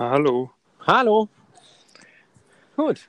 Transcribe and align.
Hallo. 0.00 0.50
Hallo. 0.86 1.28
Gut. 2.74 3.06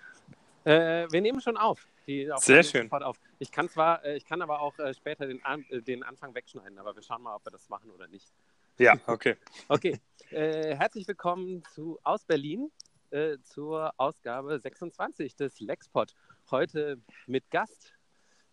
Äh, 0.65 1.07
wir 1.09 1.21
nehmen 1.21 1.39
schon 1.39 1.55
auf. 1.55 1.87
Die 2.05 2.29
Sehr 2.39 2.63
schön. 2.63 2.91
Auf. 2.91 3.17
Ich 3.39 3.49
kann 3.49 3.69
zwar, 3.69 4.03
äh, 4.03 4.17
ich 4.17 4.25
kann 4.25 4.41
aber 4.41 4.59
auch 4.59 4.77
äh, 4.77 4.93
später 4.93 5.25
den, 5.25 5.41
An 5.45 5.63
äh, 5.69 5.81
den 5.81 6.03
Anfang 6.03 6.35
wegschneiden, 6.35 6.77
aber 6.77 6.93
wir 6.93 7.01
schauen 7.01 7.21
mal, 7.21 7.33
ob 7.33 7.45
wir 7.45 7.51
das 7.51 7.69
machen 7.69 7.91
oder 7.91 8.09
nicht. 8.09 8.33
Ja, 8.77 8.95
okay. 9.07 9.37
okay. 9.69 10.01
Äh, 10.31 10.75
herzlich 10.75 11.07
willkommen 11.07 11.63
zu, 11.73 11.97
aus 12.03 12.25
Berlin 12.25 12.69
äh, 13.11 13.37
zur 13.41 13.93
Ausgabe 13.95 14.59
26 14.59 15.37
des 15.37 15.61
Lexpod. 15.61 16.13
Heute 16.51 16.97
mit 17.25 17.49
Gast 17.51 17.93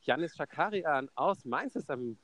Janis 0.03 0.37
Schakarian 0.37 1.11
aus 1.17 1.45
Mainz 1.45 1.75
ist 1.75 1.91
am 1.91 2.17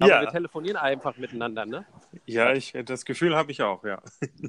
aber 0.00 0.10
ja. 0.10 0.20
wir 0.20 0.28
telefonieren 0.28 0.76
einfach 0.76 1.16
miteinander, 1.16 1.66
ne? 1.66 1.84
Ja, 2.26 2.52
ich, 2.52 2.72
das 2.84 3.04
Gefühl 3.04 3.34
habe 3.36 3.52
ich 3.52 3.62
auch, 3.62 3.84
ja. 3.84 4.02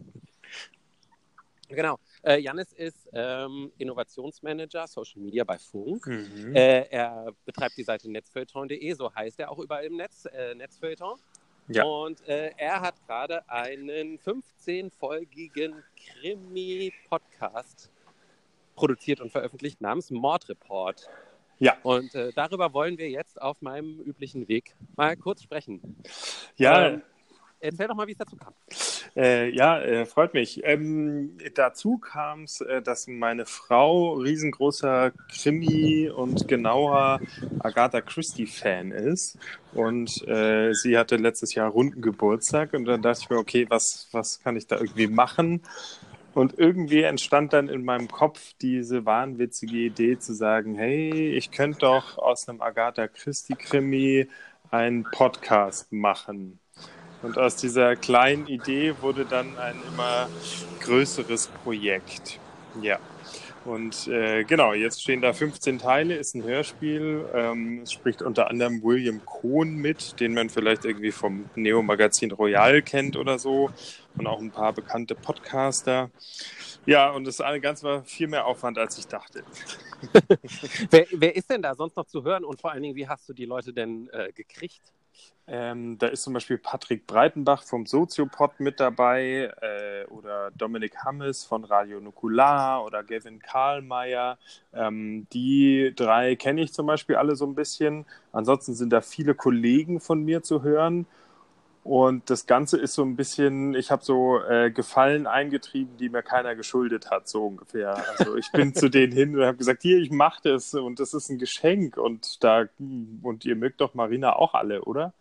Genau. 1.70 1.99
Äh, 2.23 2.39
Janis 2.39 2.73
ist 2.73 3.07
ähm, 3.13 3.71
Innovationsmanager 3.77 4.88
Social 4.88 5.21
Media 5.21 5.43
bei 5.43 5.59
Funk. 5.59 6.07
Mhm. 6.07 6.55
Äh, 6.55 6.87
er 6.89 7.31
betreibt 7.45 7.77
die 7.77 7.84
Seite 7.84 8.09
netzfeuilleton.de, 8.09 8.93
so 8.93 9.13
heißt 9.13 9.39
er 9.39 9.51
auch 9.51 9.59
überall 9.59 9.85
im 9.85 9.95
Netz, 9.95 10.25
äh, 10.25 10.55
Netzfeuilleton. 10.55 11.20
Ja. 11.67 11.84
Und 11.84 12.27
äh, 12.27 12.51
er 12.57 12.81
hat 12.81 12.95
gerade 13.05 13.48
einen 13.48 14.17
15-folgigen 14.17 15.84
Krimi-Podcast 15.95 17.91
produziert 18.76 19.21
und 19.21 19.31
veröffentlicht 19.31 19.79
namens 19.79 20.09
Mordreport. 20.09 21.07
Ja. 21.59 21.77
Und 21.84 22.15
äh, 22.15 22.31
darüber 22.34 22.73
wollen 22.73 22.98
wir 22.98 23.12
jetzt 23.12 23.39
auf 23.39 23.62
meinem 23.62 23.99
üblichen 23.99 24.48
Weg 24.48 24.73
mal 24.95 25.15
kurz 25.15 25.43
sprechen. 25.43 25.98
Ja. 26.55 26.87
Ähm, 26.87 27.03
erzähl 27.59 27.88
doch 27.88 27.95
mal, 27.95 28.08
wie 28.08 28.13
es 28.13 28.18
dazu 28.18 28.36
kam. 28.36 28.54
Äh, 29.16 29.49
ja, 29.49 29.80
äh, 29.80 30.05
freut 30.05 30.34
mich. 30.34 30.62
Ähm, 30.63 31.38
dazu 31.55 31.98
kam 31.98 32.43
es, 32.43 32.62
äh, 32.62 32.82
dass 32.82 33.07
meine 33.07 33.46
Frau 33.46 34.13
riesengroßer 34.13 35.12
Krimi 35.32 36.10
und 36.10 36.48
genauer 36.48 37.20
Agatha 37.60 38.01
Christie-Fan 38.01 38.91
ist. 38.91 39.38
Und 39.74 40.27
äh, 40.27 40.74
sie 40.74 40.98
hatte 40.98 41.18
letztes 41.18 41.54
Jahr 41.55 41.70
runden 41.70 42.01
Geburtstag 42.01 42.74
und 42.74 42.85
dann 42.85 43.01
dachte 43.01 43.21
ich 43.24 43.29
mir, 43.29 43.38
okay, 43.38 43.66
was, 43.70 44.07
was 44.12 44.41
kann 44.41 44.55
ich 44.55 44.68
da 44.68 44.77
irgendwie 44.77 45.07
machen? 45.07 45.62
Und 46.34 46.57
irgendwie 46.57 47.01
entstand 47.01 47.54
dann 47.54 47.70
in 47.70 47.84
meinem 47.84 48.07
Kopf 48.07 48.54
diese 48.62 49.05
wahnwitzige 49.05 49.77
Idee 49.77 50.20
zu 50.20 50.34
sagen, 50.34 50.76
hey, 50.76 51.35
ich 51.35 51.51
könnte 51.51 51.79
doch 51.79 52.18
aus 52.18 52.48
einem 52.48 52.62
Agatha 52.62 53.07
Christie-Krimi 53.07 54.27
einen 54.71 55.04
Podcast 55.04 55.91
machen. 55.91 56.60
Und 57.21 57.37
aus 57.37 57.55
dieser 57.55 57.95
kleinen 57.95 58.48
Idee 58.48 58.95
wurde 59.01 59.25
dann 59.25 59.57
ein 59.57 59.75
immer 59.91 60.29
größeres 60.79 61.48
Projekt. 61.63 62.39
Ja. 62.81 62.99
Und 63.65 64.07
äh, 64.07 64.45
genau, 64.45 64.73
jetzt 64.73 65.03
stehen 65.03 65.22
da 65.22 65.34
15 65.34 65.79
Teile, 65.79 66.16
ist 66.16 66.34
ein 66.34 66.44
Hörspiel. 66.44 67.25
Ähm, 67.34 67.81
es 67.84 67.91
spricht 67.91 68.22
unter 68.22 68.50
anderem 68.50 68.81
William 68.81 69.23
Cohn 69.25 69.75
mit, 69.75 70.19
den 70.19 70.34
man 70.34 70.50
vielleicht 70.50 70.85
irgendwie 70.85 71.11
vom 71.11 71.50
Neo-Magazin 71.56 72.31
Royal 72.31 72.81
kennt 72.81 73.17
oder 73.17 73.38
so. 73.38 73.69
Und 74.17 74.28
auch 74.28 74.39
ein 74.39 74.51
paar 74.51 74.72
bekannte 74.72 75.13
Podcaster. 75.13 76.09
Ja, 76.85 77.11
und 77.11 77.25
das 77.25 77.38
Ganze 77.61 77.83
war 77.83 78.03
viel 78.06 78.28
mehr 78.28 78.45
Aufwand, 78.45 78.78
als 78.78 78.97
ich 78.97 79.07
dachte. 79.07 79.44
wer, 80.89 81.06
wer, 81.11 81.35
ist 81.35 81.50
denn 81.51 81.61
da 81.61 81.75
sonst 81.75 81.97
noch 81.97 82.06
zu 82.06 82.23
hören? 82.23 82.45
Und 82.45 82.61
vor 82.61 82.72
allen 82.72 82.81
Dingen, 82.81 82.95
wie 82.95 83.07
hast 83.07 83.28
du 83.28 83.33
die 83.33 83.45
Leute 83.45 83.73
denn 83.73 84.09
äh, 84.13 84.31
gekriegt? 84.31 84.81
Ähm, 85.52 85.97
da 85.97 86.07
ist 86.07 86.22
zum 86.22 86.34
Beispiel 86.34 86.59
Patrick 86.59 87.07
Breitenbach 87.07 87.63
vom 87.63 87.88
Soziopod 87.88 88.59
mit 88.59 88.79
dabei 88.79 89.51
äh, 89.62 90.06
oder 90.06 90.51
Dominik 90.51 90.97
Hammes 91.03 91.44
von 91.44 91.63
Radio 91.63 92.00
Nukular 92.00 92.85
oder 92.85 93.03
Gavin 93.03 93.40
Karlmeier. 93.40 94.38
Ähm, 94.74 95.25
die 95.34 95.91
drei 95.95 96.35
kenne 96.35 96.61
ich 96.61 96.72
zum 96.72 96.85
Beispiel 96.85 97.16
alle 97.16 97.35
so 97.35 97.47
ein 97.47 97.56
bisschen. 97.56 98.06
Ansonsten 98.31 98.75
sind 98.75 98.91
da 98.94 99.01
viele 99.01 99.33
Kollegen 99.33 100.00
von 100.00 100.23
mir 100.23 100.44
zu 100.44 100.61
hören. 100.61 101.07
Und 101.89 102.29
das 102.29 102.45
Ganze 102.45 102.77
ist 102.77 102.94
so 102.94 103.01
ein 103.01 103.16
bisschen, 103.16 103.73
ich 103.73 103.89
habe 103.89 104.05
so 104.05 104.39
äh, 104.44 104.69
Gefallen 104.69 105.25
eingetrieben, 105.25 105.97
die 105.97 106.09
mir 106.09 106.22
keiner 106.22 106.53
geschuldet 106.53 107.09
hat, 107.09 107.27
so 107.27 107.47
ungefähr. 107.47 107.97
Also 108.16 108.35
ich 108.35 108.51
bin 108.51 108.75
zu 108.75 108.89
denen 108.89 109.11
hin 109.11 109.35
und 109.35 109.44
habe 109.44 109.57
gesagt, 109.57 109.81
hier, 109.81 109.97
ich 109.97 110.11
mache 110.11 110.39
das 110.44 110.75
und 110.75 111.00
das 111.00 111.16
ist 111.16 111.29
ein 111.29 111.39
Geschenk 111.39 111.97
und 111.97 112.44
da 112.44 112.67
und 113.23 113.44
ihr 113.44 113.55
mögt 113.55 113.81
doch 113.81 113.95
Marina 113.95 114.35
auch 114.35 114.53
alle, 114.53 114.83
oder? 114.83 115.13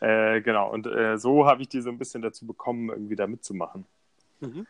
Äh, 0.00 0.40
genau. 0.40 0.72
Und 0.72 0.86
äh, 0.86 1.18
so 1.18 1.44
habe 1.44 1.60
ich 1.60 1.68
die 1.68 1.82
so 1.82 1.90
ein 1.90 1.98
bisschen 1.98 2.22
dazu 2.22 2.46
bekommen, 2.46 2.88
irgendwie 2.88 3.16
da 3.16 3.26
mitzumachen. 3.26 3.84
Mhm. 4.40 4.66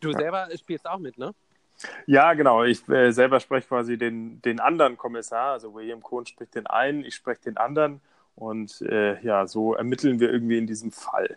Du 0.00 0.10
ja. 0.10 0.18
selber 0.18 0.48
spielst 0.58 0.86
auch 0.86 0.98
mit, 0.98 1.16
ne? 1.16 1.32
Ja, 2.04 2.34
genau. 2.34 2.64
Ich 2.64 2.86
äh, 2.86 3.12
selber 3.12 3.40
spreche 3.40 3.66
quasi 3.66 3.96
den, 3.96 4.42
den 4.42 4.60
anderen 4.60 4.98
Kommissar, 4.98 5.52
also 5.52 5.74
William 5.74 6.02
Cohn 6.02 6.26
spricht 6.26 6.54
den 6.54 6.66
einen, 6.66 7.02
ich 7.02 7.14
spreche 7.14 7.40
den 7.40 7.56
anderen. 7.56 8.02
Und 8.38 8.82
äh, 8.82 9.20
ja, 9.24 9.48
so 9.48 9.74
ermitteln 9.74 10.20
wir 10.20 10.32
irgendwie 10.32 10.58
in 10.58 10.66
diesem 10.68 10.92
Fall. 10.92 11.36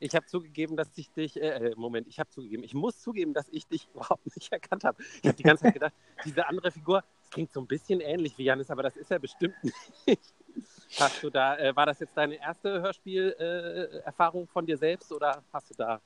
Ich 0.00 0.14
habe 0.14 0.24
zugegeben, 0.24 0.74
dass 0.74 0.88
ich 0.96 1.10
dich, 1.10 1.40
äh, 1.40 1.74
Moment, 1.76 2.08
ich 2.08 2.18
habe 2.18 2.30
zugegeben, 2.30 2.62
ich 2.62 2.72
muss 2.72 2.98
zugeben, 2.98 3.34
dass 3.34 3.46
ich 3.50 3.66
dich 3.66 3.88
überhaupt 3.94 4.24
nicht 4.34 4.50
erkannt 4.50 4.84
habe. 4.84 5.02
Ich 5.20 5.28
habe 5.28 5.36
die 5.36 5.42
ganze 5.42 5.64
Zeit 5.64 5.74
gedacht, 5.74 5.92
diese 6.24 6.46
andere 6.46 6.70
Figur, 6.70 7.04
das 7.20 7.30
klingt 7.30 7.52
so 7.52 7.60
ein 7.60 7.66
bisschen 7.66 8.00
ähnlich 8.00 8.38
wie 8.38 8.44
Janis, 8.44 8.70
aber 8.70 8.82
das 8.82 8.96
ist 8.96 9.10
er 9.10 9.18
bestimmt 9.18 9.54
nicht. 10.06 10.34
Hast 10.98 11.22
du 11.22 11.28
da, 11.28 11.58
äh, 11.58 11.76
war 11.76 11.84
das 11.84 12.00
jetzt 12.00 12.16
deine 12.16 12.40
erste 12.40 12.80
Hörspielerfahrung 12.80 14.46
von 14.48 14.64
dir 14.64 14.78
selbst 14.78 15.12
oder 15.12 15.42
hast 15.52 15.70
du 15.70 15.74
da 15.74 16.00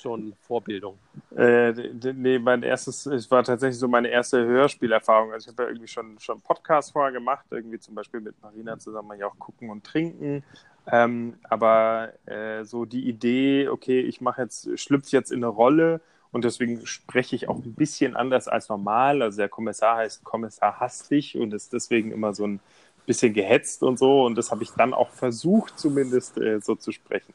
schon 0.00 0.34
Vorbildung? 0.40 0.98
Äh, 1.36 1.72
nee, 2.12 2.38
mein 2.38 2.62
erstes, 2.62 3.06
es 3.06 3.30
war 3.30 3.42
tatsächlich 3.44 3.78
so 3.78 3.88
meine 3.88 4.08
erste 4.08 4.44
Hörspielerfahrung. 4.44 5.32
Also 5.32 5.46
ich 5.46 5.52
habe 5.52 5.64
ja 5.64 5.68
irgendwie 5.70 5.88
schon, 5.88 6.18
schon 6.18 6.40
Podcasts 6.40 6.90
vorher 6.90 7.12
gemacht, 7.12 7.46
irgendwie 7.50 7.78
zum 7.78 7.94
Beispiel 7.94 8.20
mit 8.20 8.40
Marina 8.42 8.78
zusammen 8.78 9.18
ja 9.18 9.26
auch 9.26 9.38
gucken 9.38 9.70
und 9.70 9.84
trinken. 9.84 10.44
Ähm, 10.86 11.34
aber 11.44 12.12
äh, 12.26 12.64
so 12.64 12.84
die 12.84 13.08
Idee, 13.08 13.68
okay, 13.68 14.00
ich 14.00 14.20
mache 14.20 14.42
jetzt, 14.42 14.78
schlüpfe 14.78 15.10
jetzt 15.12 15.30
in 15.30 15.38
eine 15.38 15.48
Rolle 15.48 16.00
und 16.32 16.44
deswegen 16.44 16.86
spreche 16.86 17.36
ich 17.36 17.48
auch 17.48 17.58
ein 17.58 17.74
bisschen 17.74 18.16
anders 18.16 18.48
als 18.48 18.68
normal. 18.68 19.22
Also 19.22 19.38
der 19.38 19.48
Kommissar 19.48 19.98
heißt 19.98 20.24
Kommissar 20.24 20.80
Hastig 20.80 21.36
und 21.36 21.52
ist 21.54 21.72
deswegen 21.72 22.12
immer 22.12 22.34
so 22.34 22.46
ein 22.46 22.60
bisschen 23.06 23.32
gehetzt 23.34 23.82
und 23.82 23.98
so. 23.98 24.24
Und 24.24 24.36
das 24.36 24.50
habe 24.50 24.62
ich 24.62 24.70
dann 24.70 24.94
auch 24.94 25.10
versucht, 25.10 25.78
zumindest 25.78 26.38
äh, 26.38 26.60
so 26.60 26.74
zu 26.76 26.92
sprechen. 26.92 27.34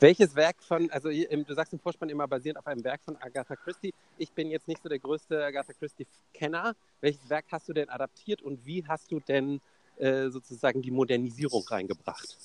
Welches 0.00 0.34
Werk 0.34 0.56
von, 0.62 0.90
also 0.90 1.08
du 1.08 1.54
sagst 1.54 1.72
im 1.72 1.78
Vorspann 1.78 2.08
immer 2.08 2.26
basierend 2.28 2.58
auf 2.58 2.66
einem 2.66 2.84
Werk 2.84 3.00
von 3.04 3.16
Agatha 3.20 3.56
Christie. 3.56 3.92
Ich 4.18 4.32
bin 4.32 4.50
jetzt 4.50 4.68
nicht 4.68 4.82
so 4.82 4.88
der 4.88 4.98
größte 4.98 5.44
Agatha 5.44 5.72
Christie-Kenner. 5.72 6.74
Welches 7.00 7.28
Werk 7.28 7.46
hast 7.50 7.68
du 7.68 7.72
denn 7.72 7.88
adaptiert 7.88 8.42
und 8.42 8.64
wie 8.64 8.84
hast 8.86 9.10
du 9.10 9.20
denn 9.20 9.60
äh, 9.96 10.28
sozusagen 10.28 10.82
die 10.82 10.90
Modernisierung 10.90 11.64
reingebracht? 11.68 12.36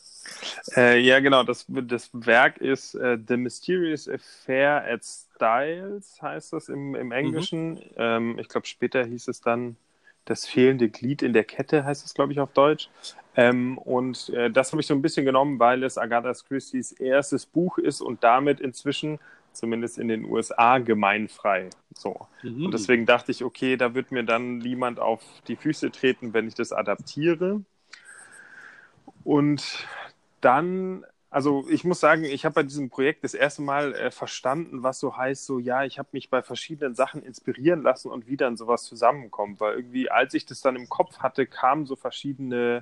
Äh, 0.75 0.99
ja, 0.99 1.19
genau. 1.19 1.43
Das, 1.43 1.65
das 1.67 2.09
Werk 2.13 2.57
ist 2.57 2.95
äh, 2.95 3.17
The 3.27 3.37
Mysterious 3.37 4.07
Affair 4.07 4.85
at 4.87 5.03
Styles, 5.03 6.21
heißt 6.21 6.53
das 6.53 6.69
im, 6.69 6.95
im 6.95 7.11
Englischen. 7.11 7.73
Mhm. 7.73 7.81
Ähm, 7.97 8.39
ich 8.39 8.47
glaube, 8.47 8.67
später 8.67 9.03
hieß 9.05 9.27
es 9.27 9.41
dann 9.41 9.77
das 10.25 10.45
fehlende 10.45 10.89
Glied 10.89 11.23
in 11.23 11.33
der 11.33 11.43
Kette, 11.43 11.83
heißt 11.83 12.05
es, 12.05 12.13
glaube 12.13 12.31
ich, 12.31 12.39
auf 12.39 12.51
Deutsch. 12.53 12.89
Ähm, 13.35 13.77
und 13.77 14.29
äh, 14.29 14.51
das 14.51 14.71
habe 14.71 14.81
ich 14.81 14.87
so 14.87 14.93
ein 14.93 15.01
bisschen 15.01 15.25
genommen, 15.25 15.59
weil 15.59 15.83
es 15.83 15.97
Agatha 15.97 16.33
Christie's 16.47 16.91
erstes 16.91 17.45
Buch 17.45 17.77
ist 17.77 18.01
und 18.01 18.23
damit 18.23 18.59
inzwischen, 18.59 19.19
zumindest 19.53 19.97
in 19.97 20.07
den 20.07 20.25
USA, 20.25 20.79
gemeinfrei. 20.79 21.69
So. 21.93 22.27
Mhm. 22.43 22.65
Und 22.65 22.73
deswegen 22.73 23.05
dachte 23.05 23.31
ich, 23.31 23.43
okay, 23.43 23.77
da 23.77 23.93
wird 23.93 24.11
mir 24.11 24.23
dann 24.23 24.57
niemand 24.57 24.99
auf 24.99 25.21
die 25.47 25.55
Füße 25.55 25.91
treten, 25.91 26.33
wenn 26.33 26.47
ich 26.47 26.55
das 26.55 26.73
adaptiere. 26.73 27.61
Und 29.23 29.87
dann 30.41 31.05
also 31.31 31.65
ich 31.69 31.85
muss 31.85 32.01
sagen, 32.01 32.25
ich 32.25 32.43
habe 32.43 32.55
bei 32.55 32.63
diesem 32.63 32.89
Projekt 32.89 33.23
das 33.23 33.33
erste 33.33 33.61
Mal 33.61 33.93
äh, 33.95 34.11
verstanden, 34.11 34.83
was 34.83 34.99
so 34.99 35.15
heißt, 35.15 35.45
so 35.45 35.59
ja, 35.59 35.85
ich 35.85 35.97
habe 35.97 36.09
mich 36.11 36.29
bei 36.29 36.43
verschiedenen 36.43 36.93
Sachen 36.93 37.23
inspirieren 37.23 37.81
lassen 37.81 38.11
und 38.11 38.27
wie 38.27 38.35
dann 38.35 38.57
sowas 38.57 38.83
zusammenkommt. 38.83 39.61
Weil 39.61 39.75
irgendwie, 39.75 40.11
als 40.11 40.33
ich 40.33 40.45
das 40.45 40.59
dann 40.59 40.75
im 40.75 40.89
Kopf 40.89 41.19
hatte, 41.19 41.47
kamen 41.47 41.85
so 41.85 41.95
verschiedene 41.95 42.81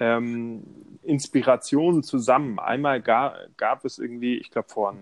ähm, 0.00 0.62
Inspirationen 1.02 2.02
zusammen. 2.02 2.58
Einmal 2.58 3.00
ga, 3.00 3.34
gab 3.56 3.84
es 3.84 3.98
irgendwie, 3.98 4.36
ich 4.36 4.50
glaube 4.50 4.68
vor, 4.68 4.94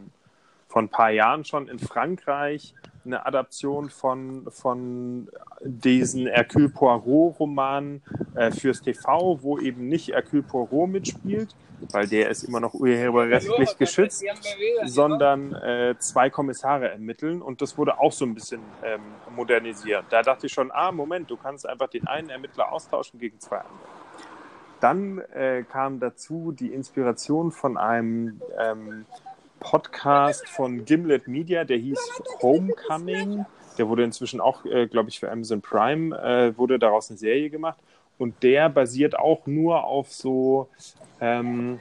vor 0.69 0.83
ein 0.83 0.89
paar 0.89 1.11
Jahren 1.11 1.45
schon 1.45 1.69
in 1.69 1.79
Frankreich 1.79 2.75
eine 3.05 3.25
Adaption 3.25 3.89
von, 3.89 4.47
von 4.50 5.29
diesen 5.62 6.27
Hercule 6.27 6.69
Poirot-Romanen 6.69 8.03
äh, 8.35 8.50
fürs 8.50 8.83
TV, 8.83 9.39
wo 9.43 9.59
eben 9.59 9.89
nicht 9.89 10.09
Hercule 10.09 10.43
Poirot 10.43 10.91
mitspielt, 10.91 11.55
weil 11.93 12.06
der 12.06 12.29
ist 12.29 12.43
immer 12.43 12.61
noch 12.61 12.75
urheberrechtlich 12.75 13.79
geschützt, 13.79 14.25
sondern 14.85 15.55
äh, 15.55 15.95
zwei 15.99 16.29
Kommissare 16.29 16.91
ermitteln 16.91 17.41
und 17.41 17.62
das 17.62 17.79
wurde 17.79 17.99
auch 17.99 18.12
so 18.12 18.27
ein 18.27 18.35
bisschen 18.35 18.61
ähm, 18.85 19.00
modernisiert. 19.35 20.05
Da 20.11 20.23
dachte 20.23 20.47
ich 20.47 20.53
schon, 20.53 20.71
ah, 20.71 20.93
Moment, 20.93 21.31
du 21.31 21.37
kannst 21.37 21.67
einfach 21.67 21.89
den 21.89 22.06
einen 22.06 22.29
Ermittler 22.29 22.71
austauschen 22.71 23.19
gegen 23.19 23.41
zwei 23.41 23.59
andere. 23.59 23.98
Dann 24.80 25.19
äh, 25.34 25.64
kam 25.64 26.00
dazu 26.00 26.52
die 26.52 26.72
Inspiration 26.72 27.50
von 27.50 27.76
einem 27.76 28.40
ähm, 28.58 29.06
Podcast 29.60 30.48
von 30.48 30.84
Gimlet 30.84 31.26
Media, 31.26 31.64
der 31.64 31.78
hieß 31.78 31.98
Homecoming. 32.42 33.44
Der 33.76 33.88
wurde 33.88 34.04
inzwischen 34.04 34.40
auch, 34.40 34.64
äh, 34.64 34.86
glaube 34.86 35.08
ich, 35.08 35.20
für 35.20 35.30
Amazon 35.30 35.60
Prime, 35.60 36.16
äh, 36.16 36.56
wurde 36.56 36.78
daraus 36.78 37.10
eine 37.10 37.19
Serie 37.19 37.50
gemacht. 37.50 37.78
Und 38.19 38.42
der 38.42 38.69
basiert 38.69 39.19
auch 39.19 39.46
nur 39.46 39.84
auf 39.84 40.12
so 40.12 40.69
ähm, 41.20 41.78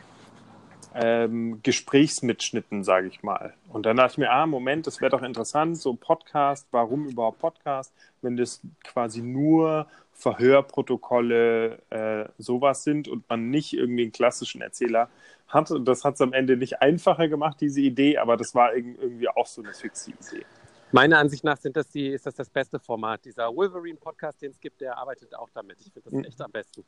ähm, 0.94 1.60
Gesprächsmitschnitten, 1.64 2.84
sage 2.84 3.08
ich 3.08 3.24
mal. 3.24 3.54
Und 3.70 3.86
dann 3.86 3.98
dachte 3.98 4.14
ich 4.14 4.18
mir, 4.20 4.32
ah, 4.32 4.46
Moment, 4.46 4.88
das 4.88 5.02
wäre 5.02 5.12
doch 5.12 5.24
interessant, 5.24 5.78
so 5.78 5.94
Podcast, 5.94 6.68
warum 6.72 7.08
überhaupt 7.08 7.40
Podcast, 7.40 7.94
wenn 8.22 8.38
das 8.38 8.62
quasi 8.84 9.22
nur 9.22 9.88
Verhörprotokolle, 10.18 11.80
äh, 11.92 12.26
sowas 12.40 12.84
sind 12.84 13.08
und 13.08 13.30
man 13.30 13.52
nicht 13.52 13.74
irgendwie 13.74 14.02
einen 14.02 14.12
klassischen 14.12 14.62
Erzähler 14.62 15.10
hat. 15.48 15.70
Und 15.70 15.86
das 15.86 16.04
hat 16.04 16.16
es 16.16 16.22
am 16.22 16.34
Ende 16.34 16.58
nicht 16.58 16.82
einfacher 16.82 17.28
gemacht, 17.28 17.58
diese 17.62 17.82
Idee, 17.82 18.18
aber 18.18 18.36
das 18.36 18.56
war 18.56 18.76
irgendwie 18.76 19.30
auch 19.30 19.46
so 19.46 19.62
eine 19.62 19.74
fixe 19.74 20.12
Idee. 20.12 20.44
Meiner 20.92 21.20
Ansicht 21.20 21.44
nach 21.44 21.58
sind 21.58 21.78
das 21.78 21.90
die, 21.90 22.08
ist 22.08 22.26
das 22.26 22.34
das 22.34 22.50
beste 22.50 22.80
Format. 22.80 23.26
Dieser 23.26 23.54
Wolverine-Podcast, 23.56 24.42
den 24.42 24.52
es 24.52 24.60
gibt, 24.60 24.82
der 24.82 24.98
arbeitet 24.98 25.36
auch 25.36 25.50
damit. 25.54 25.78
Ich 25.82 25.94
finde 25.94 26.10
das 26.10 26.14
hm. 26.14 26.24
echt 26.24 26.42
am 26.42 26.52
besten. 26.52 26.84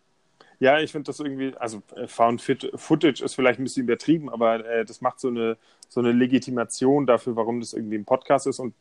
Ja, 0.60 0.80
ich 0.80 0.92
finde 0.92 1.08
das 1.08 1.20
irgendwie, 1.20 1.56
also 1.58 1.84
äh, 1.96 2.08
Found 2.08 2.42
Footage 2.42 3.24
ist 3.24 3.36
vielleicht 3.36 3.60
ein 3.60 3.64
bisschen 3.64 3.84
übertrieben, 3.84 4.30
aber 4.30 4.66
äh, 4.66 4.86
das 4.86 5.02
macht 5.02 5.20
so 5.20 5.28
eine, 5.28 5.58
so 5.88 6.00
eine 6.00 6.14
Legitimation 6.14 7.06
dafür, 7.06 7.36
warum 7.36 7.60
das 7.60 7.74
irgendwie 7.74 7.98
ein 7.98 8.06
Podcast 8.06 8.48
ist 8.48 8.60
und 8.60 8.74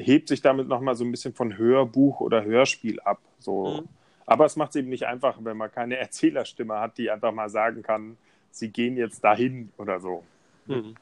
hebt 0.00 0.28
sich 0.28 0.42
damit 0.42 0.68
nochmal 0.68 0.94
so 0.94 1.04
ein 1.04 1.10
bisschen 1.10 1.34
von 1.34 1.56
Hörbuch 1.56 2.20
oder 2.20 2.44
Hörspiel 2.44 3.00
ab. 3.00 3.20
So. 3.38 3.82
Mhm. 3.82 3.88
Aber 4.26 4.46
es 4.46 4.56
macht 4.56 4.70
es 4.70 4.76
eben 4.76 4.88
nicht 4.88 5.06
einfach, 5.06 5.36
wenn 5.40 5.56
man 5.56 5.70
keine 5.70 5.96
Erzählerstimme 5.98 6.78
hat, 6.78 6.98
die 6.98 7.10
einfach 7.10 7.32
mal 7.32 7.48
sagen 7.48 7.82
kann, 7.82 8.16
sie 8.50 8.70
gehen 8.70 8.96
jetzt 8.96 9.22
dahin 9.22 9.70
oder 9.76 10.00
so. 10.00 10.24
Mhm. 10.66 10.94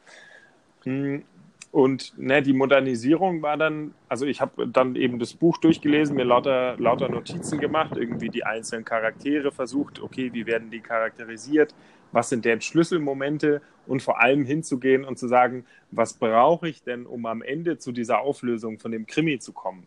Und 1.73 2.13
ne, 2.19 2.43
die 2.43 2.53
Modernisierung 2.53 3.41
war 3.41 3.57
dann, 3.57 3.95
also 4.07 4.27
ich 4.27 4.43
habe 4.43 4.69
dann 4.69 4.95
eben 4.95 5.19
das 5.19 5.33
Buch 5.33 5.57
durchgelesen, 5.57 6.15
mir 6.15 6.25
lauter, 6.25 6.77
lauter 6.79 7.09
Notizen 7.09 7.59
gemacht, 7.59 7.97
irgendwie 7.97 8.29
die 8.29 8.45
einzelnen 8.45 8.85
Charaktere 8.85 9.51
versucht, 9.53 9.99
okay, 10.03 10.35
wie 10.35 10.45
werden 10.45 10.71
die 10.71 10.81
charakterisiert, 10.81 11.75
was 12.13 12.29
sind 12.29 12.45
deren 12.45 12.61
Schlüsselmomente 12.61 13.63
und 13.87 14.03
vor 14.03 14.21
allem 14.21 14.45
hinzugehen 14.45 15.07
und 15.07 15.19
zu 15.19 15.29
sagen, 15.29 15.65
was 15.91 16.13
brauche 16.13 16.69
ich 16.69 16.83
denn, 16.83 17.07
um 17.07 17.25
am 17.25 17.41
Ende 17.41 17.79
zu 17.79 17.91
dieser 17.91 18.21
Auflösung 18.21 18.79
von 18.79 18.93
dem 18.93 19.07
Krimi 19.07 19.39
zu 19.39 19.55
kommen. 19.55 19.87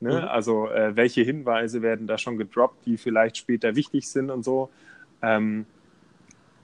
Ne? 0.00 0.22
Mhm. 0.22 0.28
Also 0.28 0.68
äh, 0.68 0.96
welche 0.96 1.22
Hinweise 1.22 1.80
werden 1.80 2.08
da 2.08 2.18
schon 2.18 2.38
gedroppt, 2.38 2.86
die 2.86 2.96
vielleicht 2.96 3.36
später 3.36 3.76
wichtig 3.76 4.08
sind 4.08 4.30
und 4.30 4.42
so. 4.42 4.68
Ähm, 5.22 5.66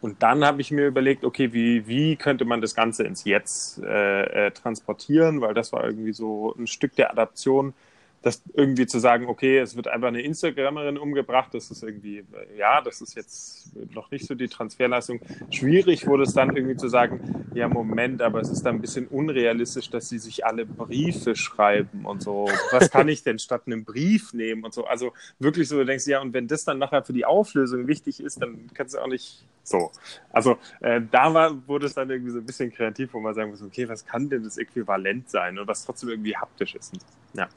und 0.06 0.23
dann 0.23 0.44
habe 0.44 0.61
ich 0.61 0.70
mir 0.70 0.87
überlegt, 0.87 1.25
okay, 1.25 1.53
wie, 1.53 1.88
wie 1.88 2.14
könnte 2.14 2.44
man 2.44 2.61
das 2.61 2.76
Ganze 2.76 3.03
ins 3.03 3.25
Jetzt 3.25 3.82
äh, 3.82 4.47
äh, 4.47 4.50
transportieren, 4.53 5.41
weil 5.41 5.53
das 5.53 5.73
war 5.73 5.85
irgendwie 5.85 6.12
so 6.12 6.55
ein 6.56 6.69
Stück 6.69 6.94
der 6.94 7.11
Adaption, 7.11 7.75
das 8.22 8.42
irgendwie 8.54 8.86
zu 8.86 8.98
sagen, 8.98 9.26
okay, 9.26 9.58
es 9.58 9.76
wird 9.76 9.88
einfach 9.88 10.08
eine 10.08 10.20
Instagramerin 10.20 10.98
umgebracht, 10.98 11.54
das 11.54 11.70
ist 11.70 11.82
irgendwie, 11.82 12.24
ja, 12.56 12.80
das 12.80 13.00
ist 13.00 13.14
jetzt 13.14 13.72
noch 13.94 14.10
nicht 14.10 14.26
so 14.26 14.34
die 14.34 14.48
Transferleistung. 14.48 15.20
Schwierig 15.50 16.06
wurde 16.06 16.24
es 16.24 16.34
dann 16.34 16.56
irgendwie 16.56 16.76
zu 16.76 16.88
sagen, 16.88 17.46
ja, 17.54 17.68
Moment, 17.68 18.22
aber 18.22 18.40
es 18.40 18.50
ist 18.50 18.64
dann 18.64 18.76
ein 18.76 18.80
bisschen 18.80 19.06
unrealistisch, 19.06 19.90
dass 19.90 20.08
sie 20.08 20.18
sich 20.18 20.44
alle 20.44 20.66
Briefe 20.66 21.36
schreiben 21.36 22.04
und 22.04 22.22
so. 22.22 22.48
Was 22.72 22.90
kann 22.90 23.08
ich 23.08 23.22
denn 23.22 23.38
statt 23.38 23.62
einem 23.66 23.84
Brief 23.84 24.32
nehmen 24.32 24.64
und 24.64 24.74
so? 24.74 24.86
Also 24.86 25.12
wirklich 25.38 25.68
so, 25.68 25.76
du 25.76 25.84
denkst, 25.84 26.06
ja, 26.06 26.20
und 26.20 26.32
wenn 26.32 26.48
das 26.48 26.64
dann 26.64 26.78
nachher 26.78 27.04
für 27.04 27.12
die 27.12 27.24
Auflösung 27.24 27.86
wichtig 27.86 28.20
ist, 28.20 28.42
dann 28.42 28.70
kannst 28.74 28.94
du 28.94 28.98
auch 28.98 29.08
nicht 29.08 29.44
so. 29.62 29.90
Also 30.32 30.58
äh, 30.80 31.00
da 31.10 31.32
war, 31.32 31.66
wurde 31.68 31.86
es 31.86 31.94
dann 31.94 32.10
irgendwie 32.10 32.30
so 32.30 32.38
ein 32.38 32.46
bisschen 32.46 32.72
kreativ, 32.72 33.14
wo 33.14 33.20
man 33.20 33.34
sagen 33.34 33.50
muss, 33.50 33.62
okay, 33.62 33.88
was 33.88 34.04
kann 34.04 34.28
denn 34.28 34.44
das 34.44 34.58
Äquivalent 34.58 35.30
sein 35.30 35.58
und 35.58 35.66
was 35.68 35.84
trotzdem 35.84 36.10
irgendwie 36.10 36.36
haptisch 36.36 36.74
ist. 36.74 36.94
Ja. 37.34 37.48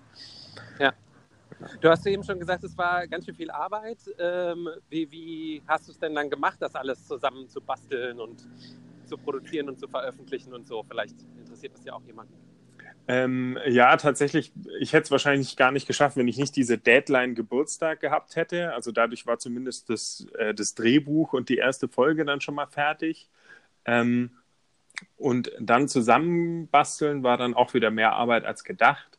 Ja. 0.80 0.94
Du 1.82 1.90
hast 1.90 2.06
eben 2.08 2.24
schon 2.24 2.40
gesagt, 2.40 2.64
es 2.64 2.78
war 2.78 3.06
ganz 3.08 3.26
schön 3.26 3.36
viel 3.36 3.52
Arbeit. 3.52 3.98
Ähm, 4.18 4.70
wie, 4.90 5.12
wie, 5.12 5.62
hast 5.68 5.88
du 5.88 5.92
es 5.92 6.00
denn 6.00 6.16
dann 6.16 6.30
gemacht, 6.30 6.58
das 6.62 6.74
alles 6.76 7.06
zusammen 7.06 7.50
zu 7.50 7.60
basteln 7.60 8.20
und 8.20 8.48
zu 9.06 9.18
produzieren 9.18 9.68
und 9.68 9.80
zu 9.80 9.88
veröffentlichen 9.88 10.54
und 10.54 10.68
so? 10.68 10.84
Vielleicht 10.88 11.16
interessiert 11.38 11.74
das 11.76 11.84
ja 11.84 11.94
auch 11.94 12.04
jemanden. 12.04 12.34
Ähm, 13.10 13.58
ja, 13.68 13.98
tatsächlich, 13.98 14.54
ich 14.80 14.94
hätte 14.94 15.06
es 15.06 15.12
wahrscheinlich 15.12 15.58
gar 15.58 15.72
nicht 15.72 15.88
geschafft, 15.88 16.16
wenn 16.16 16.28
ich 16.28 16.38
nicht 16.38 16.56
diese 16.56 16.78
Deadline 16.78 17.34
Geburtstag 17.34 18.00
gehabt 18.00 18.36
hätte. 18.36 18.74
Also 18.74 18.92
dadurch 18.92 19.26
war 19.26 19.40
zumindest 19.40 19.90
das, 19.90 20.28
äh, 20.38 20.54
das 20.54 20.76
Drehbuch 20.76 21.34
und 21.34 21.50
die 21.50 21.58
erste 21.58 21.88
Folge 21.88 22.24
dann 22.24 22.40
schon 22.40 22.56
mal 22.56 22.68
fertig. 22.68 23.28
Ähm, 23.86 24.32
und 25.18 25.52
dann 25.60 25.88
zusammenbasteln 25.88 27.24
war 27.24 27.38
dann 27.38 27.54
auch 27.54 27.74
wieder 27.74 27.90
mehr 27.90 28.14
Arbeit 28.14 28.46
als 28.46 28.64
gedacht. 28.64 29.19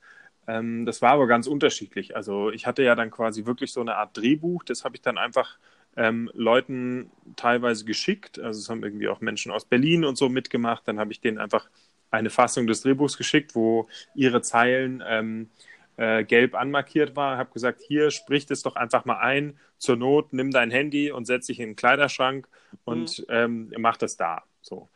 Ähm, 0.50 0.84
das 0.84 1.00
war 1.00 1.12
aber 1.12 1.26
ganz 1.28 1.46
unterschiedlich. 1.46 2.16
Also 2.16 2.50
ich 2.50 2.66
hatte 2.66 2.82
ja 2.82 2.96
dann 2.96 3.10
quasi 3.10 3.46
wirklich 3.46 3.72
so 3.72 3.80
eine 3.80 3.96
Art 3.96 4.16
Drehbuch, 4.16 4.64
das 4.64 4.84
habe 4.84 4.96
ich 4.96 5.02
dann 5.02 5.16
einfach 5.16 5.58
ähm, 5.96 6.30
Leuten 6.34 7.10
teilweise 7.36 7.84
geschickt. 7.84 8.40
Also 8.40 8.58
es 8.58 8.68
haben 8.68 8.82
irgendwie 8.82 9.08
auch 9.08 9.20
Menschen 9.20 9.52
aus 9.52 9.64
Berlin 9.64 10.04
und 10.04 10.16
so 10.18 10.28
mitgemacht. 10.28 10.86
Dann 10.86 10.98
habe 10.98 11.12
ich 11.12 11.20
denen 11.20 11.38
einfach 11.38 11.68
eine 12.10 12.30
Fassung 12.30 12.66
des 12.66 12.82
Drehbuchs 12.82 13.16
geschickt, 13.16 13.54
wo 13.54 13.88
ihre 14.14 14.42
Zeilen 14.42 15.02
ähm, 15.06 15.50
äh, 15.96 16.24
gelb 16.24 16.56
anmarkiert 16.56 17.14
war. 17.14 17.38
Habe 17.38 17.52
gesagt, 17.52 17.80
hier 17.86 18.10
sprich 18.10 18.46
es 18.50 18.62
doch 18.62 18.74
einfach 18.74 19.04
mal 19.04 19.18
ein. 19.18 19.56
Zur 19.78 19.96
Not 19.96 20.32
nimm 20.32 20.50
dein 20.50 20.72
Handy 20.72 21.12
und 21.12 21.26
setz 21.26 21.46
dich 21.46 21.60
in 21.60 21.70
den 21.70 21.76
Kleiderschrank 21.76 22.48
und 22.84 23.20
mhm. 23.20 23.24
ähm, 23.28 23.72
mach 23.78 23.96
das 23.96 24.16
da. 24.16 24.42
So. 24.62 24.88